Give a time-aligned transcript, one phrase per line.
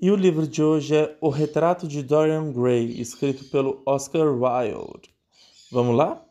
[0.00, 5.10] E o livro de hoje é O Retrato de Dorian Gray, escrito pelo Oscar Wilde.
[5.72, 6.24] Vamos lá?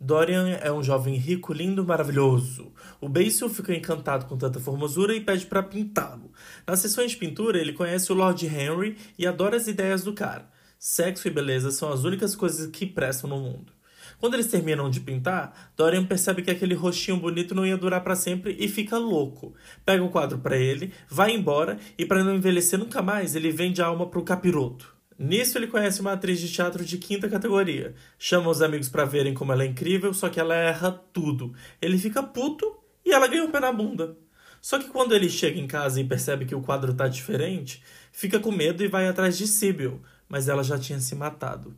[0.00, 2.72] Dorian é um jovem rico, lindo, maravilhoso.
[3.02, 6.32] O Basil fica encantado com tanta formosura e pede para pintá-lo.
[6.66, 10.48] Nas sessões de pintura, ele conhece o Lord Henry e adora as ideias do cara.
[10.78, 13.75] Sexo e beleza são as únicas coisas que prestam no mundo.
[14.18, 18.16] Quando eles terminam de pintar, Dorian percebe que aquele rostinho bonito não ia durar para
[18.16, 19.54] sempre e fica louco.
[19.84, 23.82] Pega o quadro para ele, vai embora e para não envelhecer nunca mais, ele vende
[23.82, 24.94] a alma pro capiroto.
[25.18, 27.94] Nisso ele conhece uma atriz de teatro de quinta categoria.
[28.18, 31.54] Chama os amigos para verem como ela é incrível, só que ela erra tudo.
[31.80, 34.16] Ele fica puto e ela ganha um pé na bunda.
[34.60, 38.38] Só que quando ele chega em casa e percebe que o quadro tá diferente, fica
[38.40, 41.74] com medo e vai atrás de Sibyl, mas ela já tinha se matado.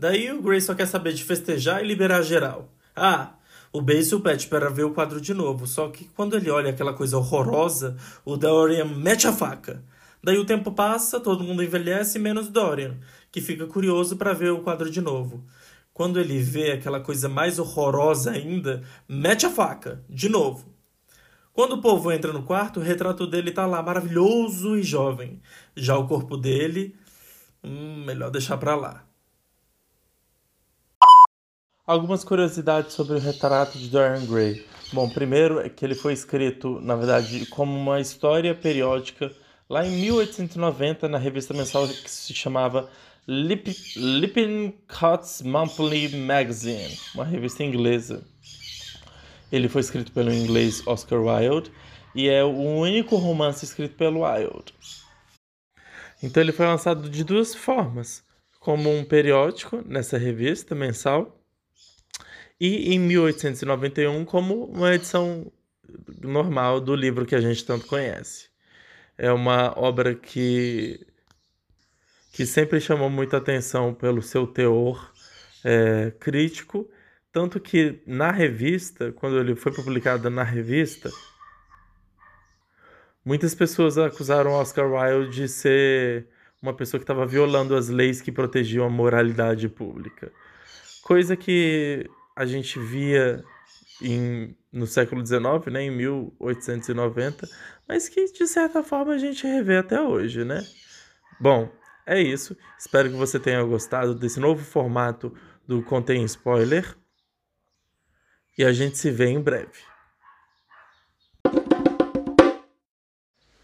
[0.00, 2.72] Daí o Gray só quer saber de festejar e liberar geral.
[2.96, 3.34] Ah,
[3.70, 6.94] o Basil pede para ver o quadro de novo, só que quando ele olha aquela
[6.94, 9.84] coisa horrorosa, o Dorian mete a faca.
[10.24, 12.96] Daí o tempo passa, todo mundo envelhece, menos Dorian,
[13.30, 15.44] que fica curioso para ver o quadro de novo.
[15.92, 20.74] Quando ele vê aquela coisa mais horrorosa ainda, mete a faca, de novo.
[21.52, 25.42] Quando o povo entra no quarto, o retrato dele tá lá, maravilhoso e jovem.
[25.76, 26.96] Já o corpo dele,
[27.62, 29.09] hum, melhor deixar pra lá.
[31.90, 34.64] Algumas curiosidades sobre o retrato de Dorian Gray.
[34.92, 39.34] Bom, primeiro é que ele foi escrito, na verdade, como uma história periódica
[39.68, 42.88] lá em 1890 na revista mensal que se chamava
[43.26, 48.22] Lip, Lippincott's Monthly Magazine, uma revista inglesa.
[49.50, 51.72] Ele foi escrito pelo inglês Oscar Wilde
[52.14, 54.72] e é o único romance escrito pelo Wilde.
[56.22, 58.22] Então ele foi lançado de duas formas,
[58.60, 61.36] como um periódico nessa revista mensal
[62.60, 65.50] e em 1891 como uma edição
[66.20, 68.48] normal do livro que a gente tanto conhece.
[69.16, 71.06] É uma obra que,
[72.32, 75.12] que sempre chamou muita atenção pelo seu teor
[75.64, 76.88] é, crítico,
[77.32, 81.10] tanto que na revista, quando ele foi publicado na revista,
[83.24, 86.26] muitas pessoas acusaram Oscar Wilde de ser
[86.60, 90.30] uma pessoa que estava violando as leis que protegiam a moralidade pública.
[91.02, 93.44] Coisa que a gente via
[94.00, 97.48] em, no século XIX, né, em 1890,
[97.86, 100.64] mas que de certa forma a gente revê até hoje, né?
[101.40, 101.70] Bom,
[102.06, 102.56] é isso.
[102.78, 105.34] Espero que você tenha gostado desse novo formato
[105.66, 106.96] do Contém Spoiler.
[108.58, 109.90] E a gente se vê em breve.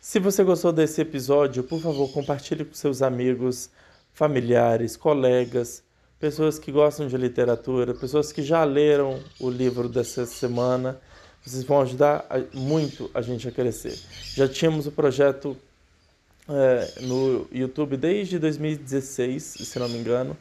[0.00, 3.70] Se você gostou desse episódio, por favor, compartilhe com seus amigos,
[4.12, 5.84] familiares, colegas
[6.20, 11.00] pessoas que gostam de literatura, pessoas que já leram o livro dessa semana.
[11.42, 13.98] Vocês vão ajudar muito a gente a crescer.
[14.34, 15.56] Já tínhamos o projeto
[16.46, 20.36] é, no YouTube desde 2016, se não me engano,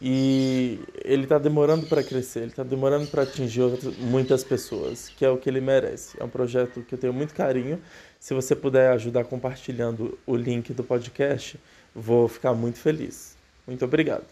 [0.00, 5.24] e ele está demorando para crescer, ele está demorando para atingir outras, muitas pessoas, que
[5.24, 6.16] é o que ele merece.
[6.18, 7.78] É um projeto que eu tenho muito carinho.
[8.18, 11.60] Se você puder ajudar compartilhando o link do podcast,
[11.94, 13.36] vou ficar muito feliz.
[13.66, 14.24] Muito obrigado.